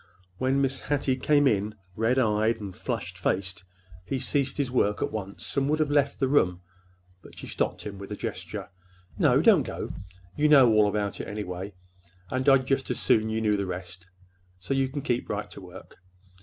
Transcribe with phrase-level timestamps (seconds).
[0.39, 0.79] When Mrs.
[0.87, 3.63] Hattie came in, red eyed and flushed faced,
[4.03, 6.61] he ceased his work at once and would have left the room,
[7.21, 8.69] but she stopped him with a gesture.
[9.19, 9.93] "No, don't go.
[10.35, 14.07] You know all about it, anyway,—and I'd just as soon you knew the rest.
[14.59, 15.99] So you can keep right to work.